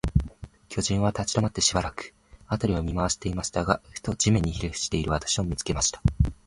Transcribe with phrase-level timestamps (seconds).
[0.67, 2.15] 巨人は立ちどまって、しばらく、
[2.47, 6.01] あたりを見まわしていましたが、ふと、地面にひれふしている私を、見つけました。